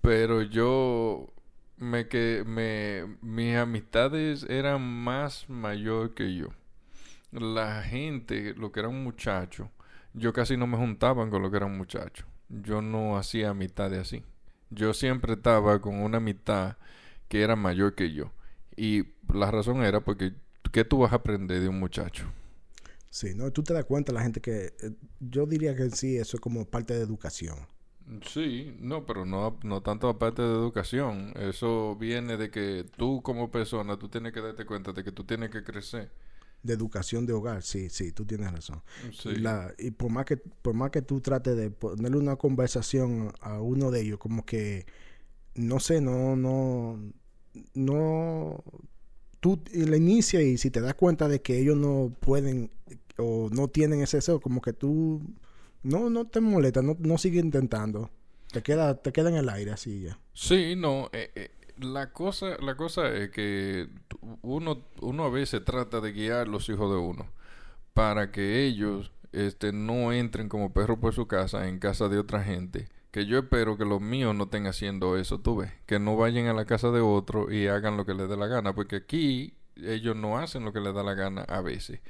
pero 0.00 0.42
yo 0.42 1.32
me 1.76 2.08
que 2.08 2.44
me 2.46 3.16
mis 3.22 3.56
amistades 3.56 4.44
eran 4.48 4.82
más 4.82 5.48
mayor 5.48 6.14
que 6.14 6.34
yo. 6.34 6.48
La 7.32 7.82
gente, 7.82 8.54
lo 8.54 8.72
que 8.72 8.80
era 8.80 8.88
un 8.88 9.04
muchacho, 9.04 9.70
yo 10.12 10.32
casi 10.32 10.56
no 10.56 10.66
me 10.66 10.76
juntaban 10.76 11.30
con 11.30 11.42
lo 11.42 11.50
que 11.50 11.56
era 11.58 11.66
un 11.66 11.76
muchacho. 11.76 12.26
Yo 12.50 12.82
no 12.82 13.16
hacía 13.18 13.50
amistades 13.50 14.00
así. 14.00 14.24
Yo 14.70 14.94
siempre 14.94 15.34
estaba 15.34 15.80
con 15.80 15.96
una 15.96 16.18
amistad 16.18 16.76
que 17.28 17.42
era 17.42 17.56
mayor 17.56 17.94
que 17.94 18.12
yo. 18.12 18.32
Y 18.76 19.04
la 19.32 19.50
razón 19.50 19.82
era 19.84 20.00
porque 20.02 20.34
¿qué 20.72 20.84
tú 20.84 20.98
vas 20.98 21.12
a 21.12 21.16
aprender 21.16 21.60
de 21.62 21.68
un 21.68 21.80
muchacho? 21.80 22.26
Sí, 23.10 23.34
¿no? 23.34 23.50
Tú 23.52 23.62
te 23.62 23.74
das 23.74 23.84
cuenta 23.84 24.12
la 24.12 24.22
gente 24.22 24.40
que... 24.40 24.74
eh, 24.80 24.92
yo 25.20 25.46
diría 25.46 25.74
que 25.76 25.90
sí, 25.90 26.16
eso 26.16 26.36
es 26.36 26.40
como 26.40 26.64
parte 26.66 26.94
de 26.94 27.02
educación. 27.02 27.66
Sí, 28.26 28.76
no, 28.80 29.06
pero 29.06 29.24
no, 29.24 29.58
no 29.62 29.82
tanto 29.82 30.08
aparte 30.08 30.42
de 30.42 30.48
educación. 30.48 31.32
Eso 31.36 31.96
viene 31.96 32.36
de 32.36 32.50
que 32.50 32.84
tú 32.96 33.22
como 33.22 33.50
persona, 33.50 33.98
tú 33.98 34.08
tienes 34.08 34.32
que 34.32 34.40
darte 34.40 34.66
cuenta 34.66 34.92
de 34.92 35.04
que 35.04 35.12
tú 35.12 35.24
tienes 35.24 35.50
que 35.50 35.62
crecer. 35.62 36.10
De 36.62 36.74
educación 36.74 37.24
de 37.24 37.32
hogar, 37.32 37.62
sí, 37.62 37.88
sí, 37.88 38.12
tú 38.12 38.24
tienes 38.26 38.52
razón. 38.52 38.82
Sí. 39.12 39.30
Y, 39.30 39.36
la- 39.36 39.72
y 39.78 39.90
por 39.92 40.10
más 40.10 40.26
que 40.26 40.36
por 40.36 40.74
más 40.74 40.90
que 40.90 41.00
tú 41.02 41.20
trates 41.20 41.56
de 41.56 41.70
ponerle 41.70 42.18
una 42.18 42.36
conversación 42.36 43.32
a 43.40 43.60
uno 43.60 43.90
de 43.90 44.02
ellos 44.02 44.18
como 44.18 44.44
que 44.44 44.84
no 45.54 45.80
sé 45.80 46.00
no 46.00 46.36
no 46.36 46.98
no 47.74 48.62
tú 49.40 49.60
la 49.72 49.96
inicia 49.96 50.42
y 50.42 50.58
si 50.58 50.70
te 50.70 50.80
das 50.80 50.94
cuenta 50.94 51.28
de 51.28 51.40
que 51.40 51.58
ellos 51.58 51.76
no 51.76 52.12
pueden 52.20 52.70
o 53.16 53.48
no 53.50 53.68
tienen 53.68 54.02
ese 54.02 54.18
deseo 54.18 54.40
como 54.40 54.60
que 54.60 54.72
tú 54.72 55.20
no 55.82 56.10
no 56.10 56.26
te 56.26 56.40
molesta 56.40 56.82
no, 56.82 56.96
no 57.00 57.18
sigue 57.18 57.40
intentando 57.40 58.10
te 58.52 58.62
queda 58.62 58.94
te 59.00 59.12
queda 59.12 59.30
en 59.30 59.36
el 59.36 59.48
aire 59.48 59.72
así 59.72 60.02
ya 60.02 60.18
Sí, 60.32 60.74
no, 60.76 61.10
eh, 61.12 61.30
eh, 61.34 61.50
la 61.80 62.12
cosa, 62.12 62.56
la 62.60 62.76
cosa 62.76 63.08
es 63.08 63.30
que 63.30 63.88
uno, 64.42 64.84
uno 65.00 65.24
a 65.24 65.30
veces 65.30 65.64
trata 65.64 66.00
de 66.00 66.12
guiar 66.12 66.48
los 66.48 66.68
hijos 66.68 66.90
de 66.90 66.98
uno 66.98 67.26
para 67.94 68.30
que 68.30 68.64
ellos 68.64 69.12
este, 69.32 69.72
no 69.72 70.12
entren 70.12 70.48
como 70.48 70.72
perros 70.72 70.98
por 70.98 71.14
su 71.14 71.26
casa 71.26 71.68
en 71.68 71.78
casa 71.78 72.08
de 72.08 72.18
otra 72.18 72.42
gente. 72.42 72.88
Que 73.10 73.26
yo 73.26 73.38
espero 73.38 73.76
que 73.76 73.84
los 73.84 74.00
míos 74.00 74.34
no 74.34 74.44
estén 74.44 74.66
haciendo 74.66 75.16
eso, 75.16 75.40
tú 75.40 75.56
ves. 75.56 75.72
Que 75.86 75.98
no 75.98 76.16
vayan 76.16 76.46
a 76.46 76.52
la 76.52 76.64
casa 76.64 76.90
de 76.90 77.00
otro 77.00 77.52
y 77.52 77.66
hagan 77.66 77.96
lo 77.96 78.06
que 78.06 78.14
les 78.14 78.28
dé 78.28 78.36
la 78.36 78.46
gana. 78.46 78.72
Porque 78.74 78.96
aquí 78.96 79.54
ellos 79.76 80.14
no 80.14 80.38
hacen 80.38 80.64
lo 80.64 80.72
que 80.72 80.80
les 80.80 80.94
da 80.94 81.02
la 81.02 81.14
gana 81.14 81.42
a 81.42 81.60
veces. 81.60 82.00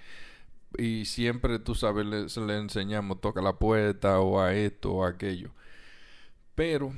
Y 0.79 1.07
siempre, 1.07 1.59
tú 1.59 1.75
sabes, 1.75 2.07
les, 2.07 2.37
le 2.37 2.59
enseñamos, 2.59 3.21
toca 3.21 3.41
la 3.43 3.55
puerta 3.55 4.21
o 4.21 4.41
a 4.41 4.55
esto 4.55 4.93
o 4.93 5.05
a 5.05 5.09
aquello. 5.11 5.51
Pero 6.55 6.93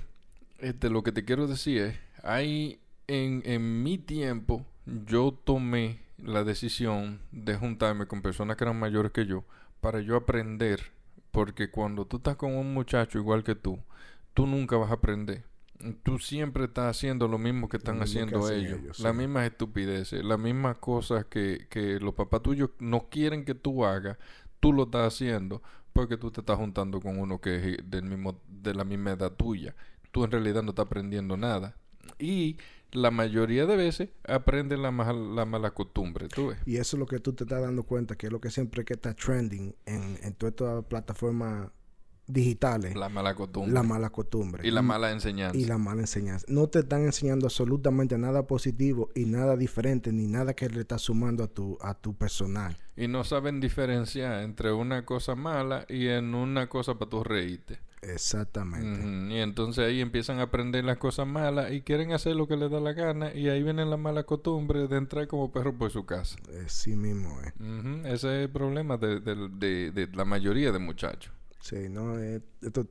este, 0.58 0.90
lo 0.90 1.02
que 1.02 1.12
te 1.12 1.24
quiero 1.24 1.46
decir 1.46 1.82
es, 1.82 1.98
hay 2.22 2.80
en, 3.06 3.42
en 3.44 3.82
mi 3.82 3.98
tiempo, 3.98 4.64
yo 5.06 5.32
tomé 5.44 6.00
la 6.18 6.44
decisión 6.44 7.20
de 7.32 7.56
juntarme 7.56 8.06
con 8.06 8.22
personas 8.22 8.56
que 8.56 8.64
eran 8.64 8.78
mayores 8.78 9.12
que 9.12 9.26
yo 9.26 9.44
para 9.80 10.00
yo 10.00 10.16
aprender, 10.16 10.92
porque 11.32 11.70
cuando 11.70 12.06
tú 12.06 12.18
estás 12.18 12.36
con 12.36 12.54
un 12.54 12.72
muchacho 12.72 13.18
igual 13.18 13.42
que 13.42 13.56
tú, 13.56 13.78
tú 14.32 14.46
nunca 14.46 14.76
vas 14.76 14.90
a 14.90 14.94
aprender. 14.94 15.44
Tú 16.04 16.20
siempre 16.20 16.66
estás 16.66 16.96
haciendo 16.96 17.26
lo 17.26 17.38
mismo 17.38 17.68
que 17.68 17.78
están 17.78 17.96
que 17.96 18.04
haciendo 18.04 18.48
ellos, 18.48 19.00
las 19.00 19.14
mismas 19.14 19.46
estupideces, 19.46 20.24
las 20.24 20.38
mismas 20.38 20.76
cosas 20.76 21.24
que, 21.24 21.66
que 21.68 21.98
los 21.98 22.14
papás 22.14 22.42
tuyos 22.42 22.70
no 22.78 23.08
quieren 23.08 23.44
que 23.44 23.56
tú 23.56 23.84
hagas, 23.84 24.16
tú 24.60 24.72
lo 24.72 24.84
estás 24.84 25.12
haciendo 25.12 25.60
porque 25.92 26.16
tú 26.16 26.30
te 26.30 26.40
estás 26.40 26.56
juntando 26.56 27.00
con 27.00 27.18
uno 27.18 27.40
que 27.40 27.56
es 27.56 27.90
del 27.90 28.04
mismo, 28.04 28.40
de 28.48 28.74
la 28.74 28.84
misma 28.84 29.10
edad 29.10 29.32
tuya. 29.32 29.74
Tú 30.12 30.22
en 30.22 30.30
realidad 30.30 30.62
no 30.62 30.70
estás 30.70 30.86
aprendiendo 30.86 31.36
nada. 31.36 31.76
Y 32.18 32.56
la 32.92 33.10
mayoría 33.10 33.64
de 33.66 33.76
veces 33.76 34.10
aprenden 34.28 34.82
la, 34.82 34.90
mal- 34.90 35.34
la 35.34 35.44
mala 35.46 35.70
costumbre, 35.72 36.28
tú 36.28 36.48
ves. 36.48 36.58
y 36.66 36.76
eso 36.76 36.96
es 36.96 37.00
lo 37.00 37.06
que 37.06 37.20
tú 37.20 37.32
te 37.32 37.44
estás 37.44 37.62
dando 37.62 37.84
cuenta 37.84 38.16
que 38.16 38.26
es 38.26 38.32
lo 38.32 38.40
que 38.40 38.50
siempre 38.50 38.84
que 38.84 38.92
está 38.94 39.14
trending 39.14 39.74
en, 39.86 40.18
en 40.22 40.34
todas 40.34 40.52
estas 40.52 40.84
plataformas 40.84 41.70
digitales 42.26 42.94
La 42.94 43.08
mala 43.08 43.34
costumbre. 43.34 43.72
la 43.74 43.82
mala 43.82 44.10
costumbre 44.10 44.66
y 44.66 44.70
la 44.70 44.80
mala 44.80 45.10
enseñanza. 45.10 45.56
y 45.58 45.64
la 45.64 45.76
mala 45.76 46.02
enseñanza. 46.02 46.46
No 46.48 46.68
te 46.68 46.78
están 46.80 47.02
enseñando 47.02 47.46
absolutamente 47.46 48.16
nada 48.16 48.46
positivo 48.46 49.10
y 49.14 49.24
nada 49.24 49.56
diferente 49.56 50.12
ni 50.12 50.28
nada 50.28 50.54
que 50.54 50.68
le 50.68 50.80
está 50.80 50.98
sumando 50.98 51.42
a 51.44 51.48
tu 51.48 51.78
a 51.80 51.94
tu 51.94 52.14
personal. 52.14 52.76
Y 52.96 53.08
no 53.08 53.24
saben 53.24 53.58
diferenciar 53.60 54.42
entre 54.44 54.72
una 54.72 55.04
cosa 55.04 55.34
mala 55.34 55.84
y 55.88 56.08
en 56.08 56.34
una 56.34 56.68
cosa 56.68 56.94
para 56.98 57.10
tú 57.10 57.24
reírte. 57.24 57.80
Exactamente. 58.02 59.34
Y 59.34 59.38
entonces 59.38 59.84
ahí 59.86 60.00
empiezan 60.00 60.38
a 60.40 60.42
aprender 60.42 60.84
las 60.84 60.98
cosas 60.98 61.26
malas 61.26 61.72
y 61.72 61.82
quieren 61.82 62.12
hacer 62.12 62.34
lo 62.36 62.46
que 62.48 62.56
les 62.56 62.70
da 62.70 62.80
la 62.80 62.92
gana 62.92 63.32
y 63.34 63.48
ahí 63.48 63.62
viene 63.62 63.84
la 63.86 63.96
mala 63.96 64.24
costumbre 64.24 64.88
de 64.88 64.96
entrar 64.96 65.26
como 65.28 65.52
perro 65.52 65.72
por 65.76 65.90
su 65.90 66.04
casa. 66.04 66.36
Así 66.66 66.96
mismo 66.96 67.40
es. 67.42 67.52
Ujú, 67.60 68.06
Ese 68.06 68.12
es 68.12 68.44
el 68.44 68.50
problema 68.50 68.96
de, 68.96 69.20
de- 69.20 69.48
de- 69.48 69.90
de 69.92 70.08
la 70.16 70.24
mayoría 70.24 70.72
de 70.72 70.78
muchachos. 70.78 71.32
Sí, 71.60 71.88
no, 71.88 72.18
Eh, 72.18 72.40
esto 72.60 72.86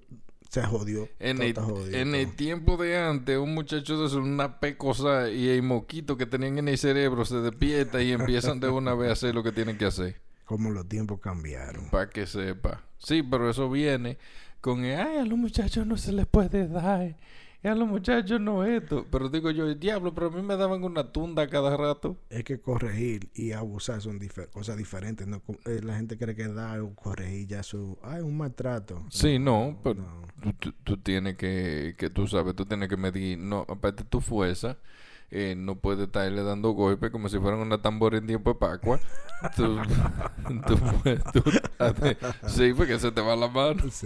se 0.49 0.63
jodió. 0.63 1.07
En, 1.19 1.41
el, 1.41 1.53
jodido, 1.55 1.97
en 1.97 2.15
el 2.15 2.35
tiempo 2.35 2.77
de 2.77 2.97
antes, 2.97 3.37
un 3.37 3.53
muchacho 3.53 4.07
de 4.07 4.17
una 4.17 4.59
pecosa 4.59 5.29
y 5.29 5.49
el 5.49 5.63
moquito 5.63 6.17
que 6.17 6.25
tenían 6.25 6.57
en 6.57 6.67
el 6.69 6.77
cerebro 6.77 7.25
se 7.25 7.37
despierta 7.37 8.01
y 8.01 8.11
empiezan 8.11 8.59
de 8.59 8.69
una 8.69 8.93
vez 8.95 9.09
a 9.09 9.13
hacer 9.13 9.35
lo 9.35 9.43
que 9.43 9.51
tienen 9.51 9.77
que 9.77 9.85
hacer. 9.85 10.21
Como 10.45 10.69
los 10.71 10.87
tiempos 10.89 11.19
cambiaron. 11.21 11.89
Para 11.89 12.09
que 12.09 12.25
sepa. 12.27 12.81
Sí, 12.97 13.23
pero 13.23 13.49
eso 13.49 13.69
viene 13.69 14.17
con 14.61 14.85
el, 14.85 14.99
ay, 14.99 15.17
a 15.17 15.25
los 15.25 15.37
muchachos 15.37 15.85
no 15.85 15.97
se 15.97 16.11
les 16.13 16.25
puede 16.27 16.67
dar. 16.67 17.17
Y 17.63 17.67
a 17.67 17.75
los 17.75 17.87
muchachos 17.87 18.41
no 18.41 18.63
esto. 18.65 19.05
Pero 19.11 19.29
digo 19.29 19.51
yo, 19.51 19.71
diablo, 19.75 20.15
pero 20.15 20.27
a 20.27 20.31
mí 20.31 20.41
me 20.41 20.57
daban 20.57 20.83
una 20.83 21.11
tunda 21.11 21.47
cada 21.47 21.77
rato. 21.77 22.17
Es 22.31 22.43
que 22.43 22.59
corregir 22.59 23.29
y 23.35 23.51
abusar 23.51 24.01
son 24.01 24.19
difer- 24.19 24.49
cosas 24.49 24.77
diferentes. 24.77 25.27
¿no? 25.27 25.43
Eh, 25.65 25.79
la 25.83 25.95
gente 25.95 26.17
cree 26.17 26.35
que 26.35 26.47
dar 26.47 26.79
o 26.79 26.95
corregir 26.95 27.45
ya 27.47 27.59
eso... 27.59 27.99
Ay, 28.01 28.21
un 28.21 28.35
maltrato. 28.35 29.05
Sí, 29.11 29.37
no, 29.37 29.79
pero 29.83 30.01
no. 30.01 30.53
tú, 30.59 30.71
tú- 30.83 30.97
tienes 30.97 31.35
que, 31.37 31.93
que 31.99 32.09
tú 32.09 32.25
sabes, 32.27 32.55
tú 32.55 32.65
tienes 32.65 32.89
que 32.89 32.97
medir, 32.97 33.37
no, 33.37 33.63
aparte 33.69 34.03
tu 34.05 34.21
fuerza, 34.21 34.77
eh, 35.31 35.55
no 35.57 35.75
puedes 35.75 36.05
estarle 36.07 36.43
dando 36.43 36.71
golpes 36.71 37.09
como 37.11 37.29
si 37.29 37.39
fueran 37.39 37.59
una 37.61 37.81
tambora 37.81 38.17
en 38.17 38.27
tiempo 38.27 38.51
de 38.53 38.59
Pascua. 38.59 38.99
Tú, 39.55 39.75
tú 40.67 40.77
puedes- 40.77 41.23
tú- 41.33 41.43
hace- 41.79 42.17
sí, 42.47 42.73
porque 42.75 42.99
se 42.99 43.11
te 43.11 43.21
va 43.21 43.35
la 43.35 43.47
mano. 43.47 43.83
Sí. 43.89 44.05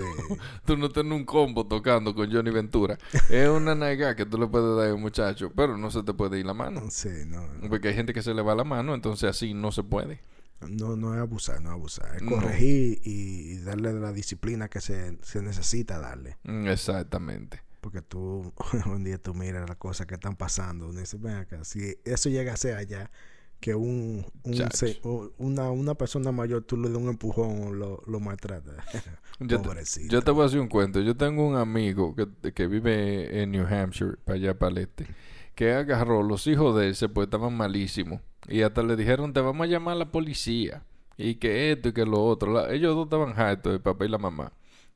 Tú 0.65 0.77
no 0.77 0.87
tienes 0.89 1.11
un 1.11 1.25
combo 1.25 1.67
tocando 1.67 2.15
con 2.15 2.31
Johnny 2.31 2.51
Ventura. 2.51 2.97
Es 3.29 3.49
una 3.49 3.75
nalga 3.75 4.15
que 4.15 4.25
tú 4.25 4.37
le 4.37 4.47
puedes 4.47 4.77
dar 4.77 4.89
a 4.89 4.93
un 4.93 5.01
muchacho, 5.01 5.51
pero 5.53 5.77
no 5.77 5.91
se 5.91 6.03
te 6.03 6.13
puede 6.13 6.39
ir 6.39 6.45
la 6.45 6.53
mano. 6.53 6.83
Sí, 6.89 7.09
no, 7.27 7.41
no. 7.47 7.69
Porque 7.69 7.89
hay 7.89 7.95
gente 7.95 8.13
que 8.13 8.21
se 8.23 8.33
le 8.33 8.41
va 8.41 8.55
la 8.55 8.63
mano, 8.63 8.93
entonces 8.95 9.29
así 9.29 9.53
no 9.53 9.73
se 9.73 9.83
puede. 9.83 10.21
No, 10.69 10.95
no 10.95 11.13
es 11.13 11.19
abusar, 11.19 11.61
no 11.61 11.67
es 11.69 11.73
abusar. 11.73 12.15
Es 12.15 12.21
No. 12.21 12.31
corregir 12.31 13.01
y, 13.03 13.55
y 13.55 13.57
darle 13.57 13.91
la 13.91 14.13
disciplina 14.13 14.69
que 14.69 14.79
se, 14.79 15.17
se 15.21 15.41
necesita 15.41 15.99
darle. 15.99 16.37
Mm, 16.43 16.67
Exactamente. 16.67 17.61
Porque 17.85 18.01
tú, 18.01 18.51
un 18.87 19.03
día 19.03 19.19
tú 19.21 19.35
miras 19.35 19.67
las 19.69 19.77
cosas 19.77 20.07
que 20.07 20.15
están 20.15 20.35
pasando. 20.35 20.91
Y 20.91 20.95
dices, 20.95 21.21
ven 21.21 21.35
acá, 21.35 21.63
si 21.63 21.95
eso 22.03 22.29
llega 22.29 22.51
a 22.53 22.57
ser 22.57 22.77
allá, 22.77 23.11
que 23.59 23.75
un, 23.75 24.25
se- 24.73 24.99
una, 25.37 25.69
una 25.69 25.93
persona 25.95 26.31
mayor 26.31 26.63
tú 26.63 26.77
le 26.77 26.89
das 26.89 26.97
un 26.97 27.09
empujón 27.09 27.61
o 27.67 27.73
lo, 27.73 28.01
lo 28.07 28.19
maltrata. 28.19 28.71
Yo 29.39 29.61
te, 29.61 29.69
yo 30.07 30.21
te 30.23 30.31
voy 30.31 30.43
a 30.43 30.45
hacer 30.47 30.59
un 30.61 30.67
cuento. 30.69 30.99
Yo 31.01 31.15
tengo 31.15 31.45
un 31.47 31.57
amigo 31.57 32.15
que, 32.15 32.53
que 32.53 32.67
vive 32.67 33.41
en 33.43 33.51
New 33.51 33.67
Hampshire, 33.67 34.17
para 34.23 34.37
allá, 34.37 34.57
para 34.57 34.71
el 34.71 34.77
este, 34.79 35.07
que 35.55 35.73
agarró, 35.73 36.23
los 36.23 36.47
hijos 36.47 36.75
de 36.77 36.87
él 36.87 36.95
se 36.95 37.09
pues 37.09 37.25
estaban 37.27 37.55
malísimos. 37.55 38.21
Y 38.47 38.61
hasta 38.63 38.81
le 38.81 38.95
dijeron, 38.95 39.33
te 39.33 39.41
vamos 39.41 39.65
a 39.65 39.69
llamar 39.69 39.95
a 39.95 39.99
la 39.99 40.11
policía. 40.11 40.83
Y 41.17 41.35
que 41.35 41.71
esto 41.71 41.89
y 41.89 41.93
que 41.93 42.05
lo 42.05 42.23
otro. 42.23 42.51
La- 42.53 42.73
ellos 42.73 42.95
dos 42.95 43.05
estaban 43.05 43.37
hartos, 43.39 43.73
el 43.73 43.81
papá 43.81 44.05
y 44.05 44.09
la 44.09 44.17
mamá. 44.17 44.53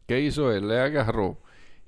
¿Qué 0.08 0.22
hizo 0.22 0.52
él? 0.52 0.68
Le 0.68 0.80
agarró. 0.80 1.38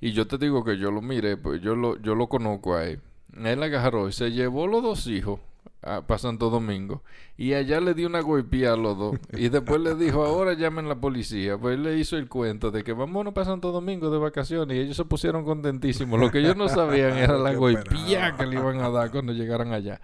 Y 0.02 0.10
yo 0.10 0.26
te 0.26 0.36
digo 0.36 0.64
que 0.64 0.76
yo 0.78 0.90
lo 0.90 1.00
miré, 1.00 1.36
pues 1.36 1.62
yo 1.62 1.76
lo, 1.76 1.96
yo 2.02 2.16
lo 2.16 2.26
conozco 2.28 2.74
a 2.74 2.86
él. 2.86 3.00
Él 3.36 3.62
agarró 3.62 4.08
y 4.08 4.12
se 4.12 4.32
llevó 4.32 4.66
los 4.66 4.82
dos 4.82 5.06
hijos 5.06 5.38
a, 5.80 6.02
para 6.02 6.18
Santo 6.18 6.50
Domingo. 6.50 7.04
Y 7.36 7.54
allá 7.54 7.80
le 7.80 7.94
dio 7.94 8.08
una 8.08 8.20
golpeada 8.20 8.74
a 8.74 8.76
los 8.76 8.98
dos. 8.98 9.16
Y 9.32 9.48
después 9.48 9.80
le 9.80 9.94
dijo, 9.94 10.24
ahora 10.24 10.54
llamen 10.54 10.88
la 10.88 10.96
policía. 10.96 11.56
Pues 11.56 11.76
él 11.76 11.84
le 11.84 11.96
hizo 11.96 12.16
el 12.16 12.28
cuento 12.28 12.72
de 12.72 12.82
que 12.82 12.92
vámonos 12.92 13.32
para 13.32 13.44
Santo 13.44 13.70
Domingo 13.70 14.10
de 14.10 14.18
vacaciones. 14.18 14.76
Y 14.76 14.80
ellos 14.80 14.96
se 14.96 15.04
pusieron 15.04 15.44
contentísimos. 15.44 16.18
Lo 16.18 16.32
que 16.32 16.40
ellos 16.40 16.56
no 16.56 16.68
sabían 16.68 17.16
era 17.16 17.38
la 17.38 17.52
esperado. 17.52 18.36
que 18.38 18.46
le 18.46 18.56
iban 18.56 18.80
a 18.80 18.90
dar 18.90 19.12
cuando 19.12 19.32
llegaran 19.32 19.72
allá. 19.72 20.00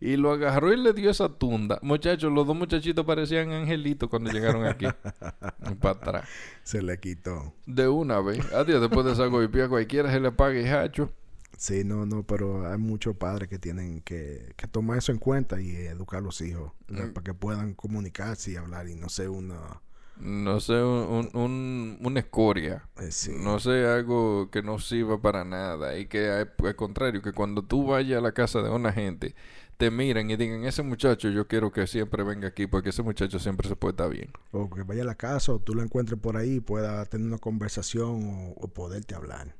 Y 0.00 0.16
lo 0.16 0.32
agarró 0.32 0.72
y 0.72 0.76
le 0.76 0.92
dio 0.92 1.10
esa 1.10 1.28
tunda. 1.28 1.78
Muchachos, 1.82 2.32
los 2.32 2.46
dos 2.46 2.56
muchachitos 2.56 3.04
parecían 3.06 3.52
angelitos 3.52 4.08
cuando 4.10 4.30
llegaron 4.30 4.66
aquí. 4.66 4.86
para 5.80 5.90
atrás. 5.98 6.28
Se 6.62 6.82
le 6.82 6.98
quitó. 6.98 7.54
De 7.66 7.88
una 7.88 8.20
vez. 8.20 8.52
Adiós, 8.52 8.80
después 8.80 9.06
de 9.06 9.12
esa 9.12 9.26
golpeada 9.26 9.68
cualquiera 9.68 10.10
se 10.12 10.20
le 10.20 10.32
paga 10.32 10.60
y 10.60 10.66
hacho. 10.66 11.10
Sí, 11.56 11.84
no, 11.84 12.04
no, 12.04 12.24
pero 12.24 12.70
hay 12.70 12.78
muchos 12.78 13.16
padres 13.16 13.48
que 13.48 13.58
tienen 13.60 14.00
que, 14.00 14.52
que 14.56 14.66
tomar 14.66 14.98
eso 14.98 15.12
en 15.12 15.18
cuenta 15.18 15.60
y 15.60 15.70
educar 15.70 16.18
a 16.18 16.22
los 16.22 16.40
hijos. 16.40 16.72
Mm. 16.88 17.12
para 17.12 17.24
que 17.24 17.32
puedan 17.34 17.74
comunicarse 17.74 18.50
y 18.52 18.56
hablar 18.56 18.88
y 18.88 18.96
no 18.96 19.08
sé 19.08 19.28
una... 19.28 19.80
No 20.16 20.60
sé, 20.60 20.74
un, 20.74 21.28
un, 21.34 21.40
un- 21.40 21.98
una 22.00 22.20
escoria. 22.20 22.88
eh, 23.00 23.10
sí. 23.10 23.32
No 23.36 23.58
sé, 23.58 23.84
algo 23.84 24.48
que 24.50 24.62
no 24.62 24.78
sirva 24.78 25.20
para 25.20 25.44
nada. 25.44 25.98
Y 25.98 26.06
que 26.06 26.28
al 26.30 26.76
contrario, 26.76 27.20
que 27.20 27.32
cuando 27.32 27.62
tú 27.62 27.86
vayas 27.88 28.18
a 28.18 28.20
la 28.22 28.30
casa 28.30 28.62
de 28.62 28.70
una 28.70 28.92
gente, 28.92 29.34
te 29.76 29.90
miran 29.90 30.30
y 30.30 30.36
digan, 30.36 30.64
ese 30.64 30.82
muchacho 30.82 31.28
yo 31.30 31.46
quiero 31.46 31.72
que 31.72 31.86
siempre 31.86 32.22
venga 32.22 32.48
aquí 32.48 32.66
porque 32.66 32.90
ese 32.90 33.02
muchacho 33.02 33.38
siempre 33.38 33.68
se 33.68 33.76
puede 33.76 33.92
estar 33.92 34.10
bien. 34.10 34.30
O 34.52 34.70
que 34.70 34.82
vaya 34.82 35.02
a 35.02 35.06
la 35.06 35.14
casa 35.14 35.52
o 35.52 35.58
tú 35.58 35.74
lo 35.74 35.82
encuentres 35.82 36.18
por 36.18 36.36
ahí 36.36 36.54
y 36.54 36.60
pueda 36.60 37.04
tener 37.06 37.26
una 37.26 37.38
conversación 37.38 38.54
o, 38.56 38.60
o 38.60 38.68
poderte 38.68 39.14
hablar. 39.14 39.54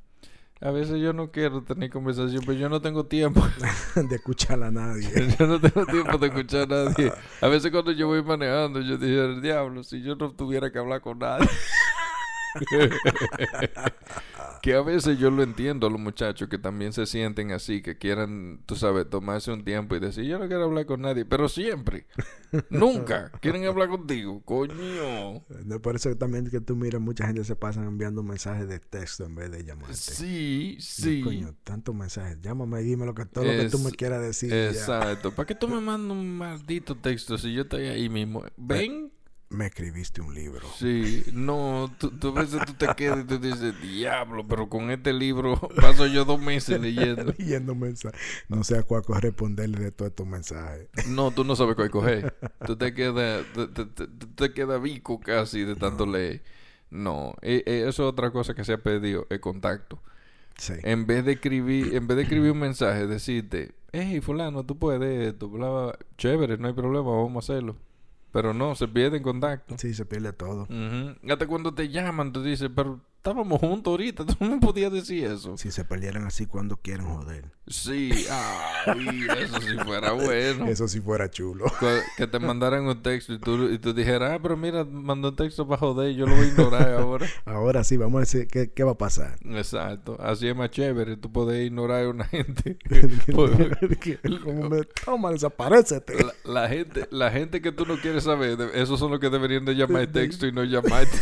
A 0.61 0.71
veces 0.71 1.01
yo 1.01 1.13
no 1.13 1.31
quiero 1.31 1.63
tener 1.63 1.91
conversación, 1.91 2.43
pero 2.47 2.59
yo 2.59 2.69
no 2.69 2.81
tengo 2.81 3.05
tiempo. 3.05 3.43
de 4.09 4.17
escuchar 4.17 4.63
a 4.63 4.71
nadie. 4.71 5.11
yo 5.39 5.47
no 5.47 5.61
tengo 5.61 5.85
tiempo 5.85 6.17
de 6.17 6.27
escuchar 6.29 6.73
a 6.73 6.85
nadie. 6.85 7.13
A 7.41 7.49
veces 7.49 7.71
cuando 7.71 7.93
yo 7.93 8.07
voy 8.07 8.23
manejando, 8.23 8.81
yo 8.81 8.97
dije, 8.97 9.25
el 9.25 9.43
diablo, 9.43 9.83
si 9.83 10.01
yo 10.01 10.15
no 10.17 10.31
tuviera 10.33 10.71
que 10.71 10.79
hablar 10.79 11.01
con 11.01 11.19
nadie. 11.19 11.49
que 14.63 14.75
a 14.75 14.81
veces 14.81 15.19
yo 15.19 15.31
lo 15.31 15.43
entiendo 15.43 15.87
a 15.87 15.91
los 15.91 16.01
muchachos 16.01 16.49
que 16.49 16.59
también 16.59 16.93
se 16.93 17.07
sienten 17.07 17.53
así, 17.53 17.83
que 17.83 17.99
quieran, 17.99 18.61
tú 18.67 18.77
sabes, 18.77 19.09
tomarse 19.11 19.53
un 19.53 19.65
tiempo 19.65 19.95
y 19.95 20.01
decir, 20.01 20.25
yo 20.25 20.39
no 20.39 20.47
quiero 20.47 20.65
hablar 20.65 20.87
con 20.87 21.03
nadie, 21.03 21.25
pero 21.25 21.49
siempre, 21.49 22.07
nunca 22.71 23.31
quieren 23.41 23.67
hablar 23.67 23.89
contigo, 23.89 24.43
coño. 24.45 25.45
Me 25.65 25.81
parece 25.81 26.15
también 26.15 26.49
que 26.51 26.61
tú 26.61 26.77
miras, 26.77 27.01
mucha 27.01 27.27
gente 27.27 27.45
se 27.45 27.57
pasan 27.57 27.85
enviando 27.85 28.23
mensajes 28.23 28.69
de 28.69 28.79
texto 28.79 29.25
en 29.25 29.35
vez 29.35 29.51
de 29.51 29.65
llamarte. 29.65 29.97
Sí, 29.97 30.77
sí. 30.81 31.23
Coño, 31.23 31.55
tantos 31.65 31.95
mensajes. 31.95 32.41
Llámame 32.41 32.81
y 32.81 32.85
dime 32.85 33.07
lo 33.07 33.15
que, 33.15 33.27
todo 33.27 33.45
lo 33.45 33.51
que 33.51 33.69
tú 33.69 33.79
me 33.81 33.91
quieras 33.91 34.23
decir. 34.23 34.53
Exacto. 34.53 35.31
¿Para 35.31 35.47
qué 35.47 35.55
tú 35.55 35.69
me 35.69 35.81
mandas 35.81 36.17
un 36.17 36.39
maldito 36.39 36.95
texto 36.95 37.37
si 37.37 37.53
yo 37.53 37.63
estoy 37.63 37.87
ahí 37.87 38.09
mismo? 38.09 38.45
Ven. 38.57 39.14
Me 39.51 39.67
escribiste 39.67 40.21
un 40.21 40.35
libro. 40.35 40.67
Sí, 40.77 41.23
no, 41.33 41.95
tú, 41.99 42.11
tú 42.11 42.29
a 42.29 42.41
veces 42.43 42.61
tú 42.67 42.73
te 42.75 42.89
quedas 42.97 43.21
y 43.21 43.25
tú 43.25 43.39
dices, 43.39 43.81
diablo, 43.81 44.45
pero 44.49 44.69
con 44.69 44.91
este 44.91 45.13
libro 45.13 45.61
paso 45.81 46.07
yo 46.07 46.25
dos 46.25 46.41
meses 46.41 46.81
leyendo. 46.81 47.33
Leyendo 47.39 47.75
mensajes. 47.75 48.19
No 48.49 48.65
sé 48.65 48.79
a 48.79 48.83
cuál 48.83 49.03
corresponderle 49.03 49.79
de 49.79 49.93
todos 49.93 50.11
estos 50.11 50.27
mensajes. 50.27 50.89
No, 51.09 51.31
tú 51.31 51.45
no 51.45 51.55
sabes 51.57 51.77
cuál 51.77 51.91
coger. 51.91 52.35
Tú 52.67 52.77
te 52.77 52.95
quedas, 52.95 53.45
te, 53.55 53.67
te, 53.85 54.07
te- 54.07 54.53
quedas 54.55 54.83
bico 54.83 55.21
casi 55.21 55.63
de 55.65 55.77
tanto 55.77 56.07
leer. 56.07 56.43
No, 56.91 57.35
eh, 57.43 57.63
eh, 57.67 57.85
eso 57.87 58.05
es 58.05 58.09
otra 58.13 58.31
cosa 58.31 58.55
que 58.55 58.65
se 58.65 58.73
ha 58.73 58.79
perdido, 58.79 59.27
el 59.31 59.41
contacto. 59.41 60.03
Sí. 60.57 60.75
En 60.83 61.07
vez 61.07 61.25
de 61.25 61.33
escribir, 61.33 61.95
en 61.95 62.07
vez 62.07 62.17
de 62.17 62.23
escribir 62.23 62.53
un 62.53 62.59
mensaje, 62.61 63.07
decirte, 63.07 63.73
hey, 63.93 64.21
fulano, 64.21 64.65
tú 64.65 64.79
puedes 64.79 65.29
esto, 65.29 65.49
bla, 65.49 65.69
bla, 65.71 65.83
bla". 65.87 65.99
chévere, 66.17 66.57
no 66.59 66.69
hay 66.69 66.75
problema, 66.75 67.11
vamos 67.11 67.49
a 67.49 67.53
hacerlo. 67.53 67.77
Pero 68.35 68.53
no, 68.53 68.75
se 68.75 68.89
pierde 68.89 69.19
en 69.19 69.23
contacto. 69.23 69.77
Sí, 69.79 69.95
se 69.95 70.05
pierde 70.05 70.33
todo. 70.33 70.63
Ujú. 70.65 71.33
Hasta 71.33 71.47
cuando 71.47 71.73
te 71.73 71.89
llaman, 71.91 72.33
tú 72.33 72.43
dices, 72.43 72.69
pero 72.75 73.01
estábamos 73.25 73.59
juntos 73.59 73.91
ahorita, 73.91 74.27
tú 74.27 74.37
no 74.39 74.51
me 74.51 74.59
podías 74.59 74.93
decir 74.93 75.25
eso. 75.25 75.57
Si 75.57 75.71
se 75.71 75.83
perdieran 75.85 76.27
así 76.27 76.45
cuando 76.45 76.77
quieren 76.77 77.07
joder. 77.07 77.51
Sí, 77.67 78.11
ay, 78.31 79.27
eso 79.41 79.59
sí 79.63 79.79
fuera 79.83 80.13
bueno. 80.13 80.67
Eso 80.67 80.87
sí 80.87 81.01
fuera 81.01 81.31
chulo. 81.31 81.65
Que- 81.81 82.01
Que 82.19 82.27
te 82.27 82.39
mandaran 82.39 82.85
un 82.87 83.03
texto 83.03 83.33
y 83.33 83.39
tú, 83.39 83.71
y 83.71 83.79
tú 83.79 83.95
dijeras, 83.95 84.33
ah, 84.35 84.39
pero 84.43 84.59
mira, 84.59 84.85
mandó 84.85 85.31
un 85.31 85.37
texto 85.37 85.67
para 85.67 85.79
joder, 85.79 86.15
yo 86.15 86.27
lo 86.27 86.37
voy 86.37 86.45
a 86.45 86.49
ignorar 86.49 86.93
ahora. 86.93 87.27
Ahora 87.47 87.83
sí, 87.83 87.97
vamos 87.97 88.19
a 88.19 88.21
decir 88.21 88.47
qué, 88.47 88.71
qué 88.71 88.85
va 88.85 88.93
a 88.93 88.99
pasar. 88.99 89.39
Exacto, 89.43 90.19
así 90.21 90.47
es 90.47 90.55
más 90.55 90.71
chévere, 90.71 91.17
tú 91.17 91.33
puedes 91.33 91.67
ignorar 91.67 92.05
a 92.05 92.09
una 92.11 92.25
gente. 92.27 92.77
Como 94.45 94.69
me 94.69 94.83
toma, 94.85 95.31
desaparecete. 95.31 96.23
La, 96.23 96.35
la 96.63 96.69
gente, 96.69 97.09
la 97.11 97.31
gente 97.31 97.63
que 97.63 97.73
tú 97.73 97.87
no 97.87 97.97
quieres 97.97 98.25
saber, 98.25 98.59
esos 98.75 98.99
son 99.01 99.11
los 99.11 99.21
que 99.21 99.31
deberían 99.31 99.65
de 99.65 99.75
llamar 99.75 100.07
texto 100.09 100.47
y 100.47 100.53
no 100.53 100.63
llamarte. 100.65 101.17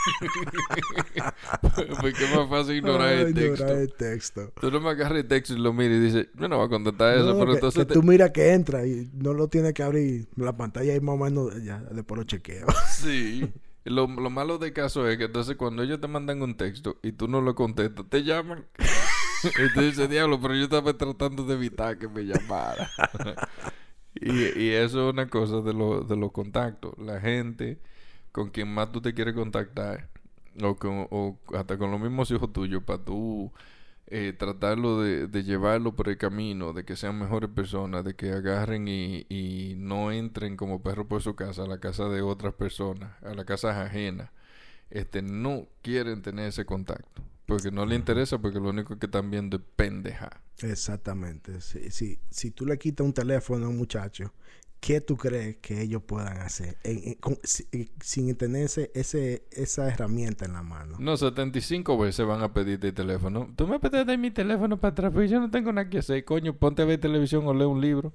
Porque 2.00 2.24
es 2.24 2.36
más 2.36 2.48
fácil 2.48 2.76
ignorar 2.76 3.12
el 3.12 3.34
texto. 3.34 3.62
ignorar 3.64 3.76
el 3.82 3.92
texto. 3.94 4.52
Tú 4.60 4.70
no 4.70 4.80
me 4.80 4.90
agarras 4.90 5.18
el 5.18 5.28
texto 5.28 5.54
y 5.54 5.58
lo 5.58 5.72
miras 5.72 5.96
y 5.96 6.00
dices, 6.00 6.28
yo 6.34 6.48
no 6.48 6.56
voy 6.56 6.66
a 6.66 6.68
contestar 6.68 7.16
eso, 7.16 7.26
No, 7.32 7.38
pero 7.38 7.46
que, 7.46 7.52
entonces... 7.54 7.78
que 7.80 7.86
te- 7.86 7.94
tú 7.94 8.02
miras 8.02 8.30
que 8.30 8.52
entra 8.52 8.86
y 8.86 9.10
no 9.14 9.34
lo 9.34 9.48
tienes 9.48 9.72
que 9.74 9.82
abrir 9.82 10.28
la 10.36 10.56
pantalla 10.56 10.94
y 10.94 11.00
más 11.00 11.14
o 11.14 11.18
menos 11.18 11.62
ya 11.62 11.78
después 11.90 12.18
lo 12.18 12.24
chequeo. 12.24 12.66
Sí. 12.90 13.50
Lo, 13.84 14.06
lo 14.06 14.28
malo 14.28 14.58
del 14.58 14.74
caso 14.74 15.08
es 15.08 15.16
que 15.16 15.24
entonces 15.24 15.56
cuando 15.56 15.82
ellos 15.82 16.00
te 16.00 16.06
mandan 16.08 16.42
un 16.42 16.54
texto 16.54 16.98
y 17.02 17.12
tú 17.12 17.28
no 17.28 17.40
lo 17.40 17.54
contestas, 17.54 18.04
te 18.10 18.22
llaman. 18.22 18.66
y 19.44 19.74
tú 19.74 19.80
dices, 19.80 20.08
diablo, 20.10 20.38
pero 20.40 20.54
yo 20.54 20.64
estaba 20.64 20.92
tratando 20.96 21.44
de 21.44 21.54
evitar 21.54 21.98
que 21.98 22.06
me 22.08 22.22
llamara. 22.24 22.90
y, 24.14 24.30
y 24.60 24.68
eso 24.72 25.06
es 25.08 25.12
una 25.14 25.28
cosa 25.30 25.62
de, 25.62 25.72
lo- 25.72 26.02
de 26.02 26.14
los 26.16 26.30
contactos. 26.30 26.92
La 26.98 27.20
gente 27.20 27.80
con 28.32 28.50
quien 28.50 28.72
más 28.72 28.92
tú 28.92 29.00
te 29.00 29.14
quieres 29.14 29.34
contactar, 29.34 30.08
o, 30.62 30.76
con, 30.76 31.06
o 31.10 31.38
hasta 31.54 31.78
con 31.78 31.90
los 31.90 32.00
mismos 32.00 32.30
hijos 32.30 32.52
tuyos, 32.52 32.82
para 32.82 33.04
tú 33.04 33.52
eh, 34.06 34.34
tratarlo 34.36 35.00
de, 35.00 35.26
de 35.26 35.44
llevarlo 35.44 35.94
por 35.94 36.08
el 36.08 36.18
camino, 36.18 36.72
de 36.72 36.84
que 36.84 36.96
sean 36.96 37.18
mejores 37.18 37.50
personas, 37.50 38.04
de 38.04 38.14
que 38.14 38.32
agarren 38.32 38.88
y, 38.88 39.26
y 39.28 39.74
no 39.76 40.12
entren 40.12 40.56
como 40.56 40.82
perros 40.82 41.06
por 41.06 41.22
su 41.22 41.34
casa, 41.34 41.62
a 41.62 41.66
la 41.66 41.78
casa 41.78 42.08
de 42.08 42.22
otras 42.22 42.54
personas, 42.54 43.22
a 43.22 43.34
la 43.34 43.44
casa 43.44 43.80
ajena, 43.82 44.32
este, 44.90 45.22
no 45.22 45.68
quieren 45.82 46.22
tener 46.22 46.48
ese 46.48 46.64
contacto. 46.64 47.22
Porque 47.46 47.72
no 47.72 47.84
le 47.84 47.96
interesa, 47.96 48.38
porque 48.38 48.60
lo 48.60 48.70
único 48.70 48.96
que 48.96 49.06
están 49.06 49.28
viendo 49.28 49.56
es 49.56 49.62
pendeja. 49.74 50.40
Exactamente. 50.62 51.60
Si, 51.60 51.90
si, 51.90 52.20
si 52.30 52.52
tú 52.52 52.64
le 52.64 52.78
quitas 52.78 53.04
un 53.04 53.12
teléfono 53.12 53.66
a 53.66 53.68
un 53.68 53.76
muchacho, 53.76 54.32
¿qué 54.80 55.00
tú 55.00 55.16
crees 55.16 55.56
que 55.58 55.82
ellos 55.82 56.02
puedan 56.02 56.38
hacer 56.38 56.78
en- 56.84 57.00
en- 57.08 57.14
con- 57.14 57.38
si- 57.44 57.66
eh, 57.72 57.88
sin 58.02 58.34
tener 58.36 58.64
ese, 58.64 58.90
ese- 58.94 59.44
esa 59.52 59.88
herramienta 59.88 60.44
en 60.46 60.54
la 60.54 60.62
mano? 60.62 60.96
No, 60.98 61.16
75 61.16 61.98
veces 61.98 62.26
van 62.26 62.42
a 62.42 62.52
pedirte 62.52 62.88
el 62.88 62.94
teléfono. 62.94 63.52
Tú 63.56 63.66
me 63.66 63.78
dar 63.78 64.18
mi 64.18 64.30
teléfono 64.30 64.78
para 64.80 64.92
atrás, 64.92 65.12
porque 65.12 65.28
yo 65.28 65.38
no 65.40 65.50
tengo 65.50 65.72
nada 65.72 65.88
que 65.90 65.98
hacer. 65.98 66.24
Coño, 66.24 66.54
ponte 66.56 66.82
a 66.82 66.84
ver 66.86 66.98
televisión 67.00 67.46
o 67.46 67.54
lee 67.54 67.64
un 67.64 67.80
libro. 67.80 68.12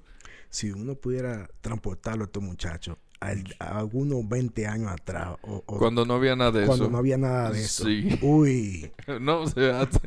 Si 0.49 0.71
uno 0.71 0.95
pudiera 0.95 1.49
transportarlo 1.61 2.23
a 2.23 2.25
estos 2.27 2.41
muchachos 2.41 2.97
a, 3.19 3.33
a 3.59 3.79
algunos 3.79 4.27
20 4.27 4.67
años 4.67 4.91
atrás 4.91 5.35
o, 5.41 5.63
o 5.65 5.77
Cuando 5.79 6.05
no 6.05 6.13
había 6.15 6.35
nada 6.35 6.51
de 6.51 6.65
cuando 6.65 6.85
eso. 6.85 6.91
no 6.91 6.97
había 6.97 7.17
nada 7.17 7.51
de 7.51 7.61
eso. 7.61 7.85
Sí. 7.85 8.17
Uy, 8.21 8.91
No, 9.21 9.47
se 9.47 9.71
hace. 9.71 9.99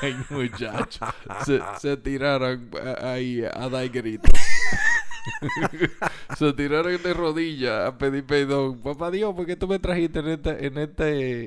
Ay, 0.00 0.16
muchacho. 0.30 1.04
Se, 1.44 1.60
se 1.80 1.96
tiraron 1.96 2.70
a- 2.84 3.12
ahí 3.12 3.42
a 3.44 3.68
dar 3.68 3.88
grito. 3.88 4.28
se 6.38 6.52
tiraron 6.52 7.02
de 7.02 7.14
rodillas 7.14 7.88
a 7.88 7.98
pedir 7.98 8.24
perdón. 8.24 8.80
Papá 8.80 9.10
Dios, 9.10 9.34
¿por 9.34 9.46
qué 9.46 9.56
tú 9.56 9.68
me 9.68 9.78
trajiste 9.78 10.20
en 10.20 10.28
este. 10.28 10.66
En, 10.66 10.78
este, 10.78 11.44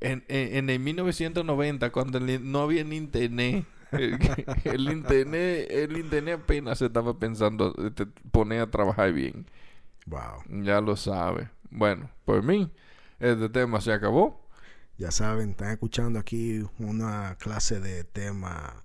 en, 0.00 0.24
en, 0.28 0.56
en 0.56 0.70
el 0.70 0.78
1990, 0.78 1.90
cuando 1.90 2.20
no 2.20 2.62
había 2.62 2.84
ni 2.84 2.96
internet? 2.96 3.64
El, 3.92 4.18
el 4.64 4.90
internet 4.90 5.66
el 5.70 5.96
internet 5.96 6.40
apenas 6.42 6.78
se 6.78 6.86
estaba 6.86 7.18
pensando 7.18 7.74
este, 7.78 8.06
poner 8.30 8.60
a 8.60 8.70
trabajar 8.70 9.12
bien. 9.12 9.46
wow. 10.06 10.42
Ya 10.62 10.80
lo 10.80 10.96
sabe. 10.96 11.50
Bueno, 11.70 12.10
por 12.24 12.42
mí, 12.42 12.70
este 13.18 13.48
tema 13.48 13.80
se 13.80 13.92
acabó. 13.92 14.48
Ya 14.98 15.10
saben, 15.10 15.50
están 15.50 15.70
escuchando 15.70 16.18
aquí 16.18 16.64
una 16.78 17.36
clase 17.38 17.80
de 17.80 18.04
tema 18.04 18.84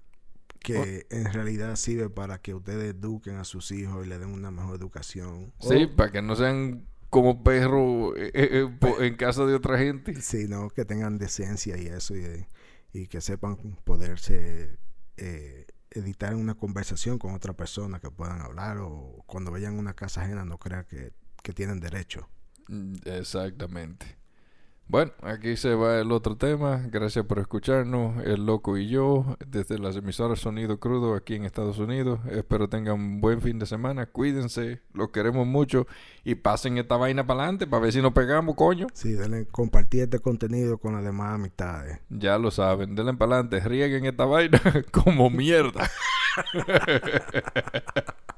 que 0.64 1.06
Oh. 1.12 1.16
en 1.16 1.32
realidad 1.34 1.76
sirve 1.76 2.10
para 2.10 2.40
que 2.42 2.56
ustedes 2.56 2.96
eduquen 2.96 3.36
a 3.36 3.44
sus 3.44 3.70
hijos 3.72 4.06
y 4.06 4.10
le 4.10 4.18
den 4.18 4.30
una 4.30 4.50
mejor 4.50 4.78
educación. 4.78 5.54
Sí, 5.60 5.86
para 5.88 6.12
que 6.12 6.22
no 6.24 6.36
sean 6.36 6.88
como 7.12 7.44
perros 7.44 8.14
eh, 8.18 8.32
eh, 8.34 8.70
eh, 8.82 8.96
en 9.06 9.16
casa 9.18 9.46
de 9.46 9.54
otra 9.54 9.78
gente. 9.78 10.20
Sí, 10.22 10.48
no, 10.48 10.70
que 10.70 10.86
tengan 10.86 11.20
decencia 11.20 11.78
y 11.78 11.86
eso, 11.88 12.16
y, 12.16 12.48
y 12.94 13.08
que 13.08 13.22
sepan 13.22 13.58
poderse 13.84 14.80
eh, 15.18 15.68
editar 15.92 16.34
una 16.36 16.56
conversación 16.56 17.20
con 17.20 17.36
otra 17.36 17.54
persona 17.54 18.00
que 18.00 18.10
puedan 18.10 18.42
hablar 18.42 18.80
o 18.80 19.24
cuando 19.28 19.52
vayan 19.52 19.76
a 19.76 19.80
una 19.80 19.94
casa 19.94 20.22
ajena 20.24 20.44
no 20.46 20.58
crean 20.58 20.86
que, 20.90 21.12
que 21.44 21.54
tienen 21.54 21.80
derecho. 21.80 22.28
Mm, 22.68 22.96
Exactamente. 23.06 24.18
Bueno, 24.88 25.12
aquí 25.24 25.56
se 25.58 25.74
va 25.74 26.00
el 26.00 26.12
otro 26.12 26.36
tema. 26.38 26.84
Gracias 26.92 27.26
por 27.26 27.40
escucharnos. 27.40 28.24
El 28.26 28.46
Loco 28.46 28.78
y 28.78 28.90
yo, 28.90 29.38
desde 29.48 29.80
las 29.80 29.96
emisoras 29.96 30.40
Sonido 30.40 30.80
Crudo 30.80 31.16
aquí 31.16 31.36
en 31.36 31.46
Estados 31.46 31.80
Unidos. 31.80 32.20
Espero 32.30 32.68
tengan 32.70 32.96
un 32.96 33.22
buen 33.22 33.42
fin 33.42 33.58
de 33.58 33.66
semana. 33.66 34.06
Cuídense, 34.06 34.82
los 34.94 35.10
queremos 35.10 35.48
mucho. 35.48 35.88
Y 36.24 36.36
pasen 36.36 36.78
esta 36.78 36.98
vaina 36.98 37.26
para 37.26 37.44
adelante 37.44 37.66
para 37.66 37.82
ver 37.82 37.94
si 37.94 38.02
nos 38.02 38.14
pegamos, 38.14 38.56
coño. 38.56 38.88
Sí, 38.94 39.14
denle 39.14 39.48
compartir 39.48 40.04
este 40.04 40.20
contenido 40.20 40.78
con 40.78 40.94
las 40.94 41.04
demás 41.04 41.36
amistades. 41.36 42.00
Ya 42.10 42.38
lo 42.38 42.52
saben. 42.52 42.94
Denle 42.96 43.14
para 43.14 43.36
adelante. 43.36 43.62
Rieguen 43.62 44.06
esta 44.06 44.26
vaina 44.26 44.62
como 44.92 45.30
mierda. 45.30 45.90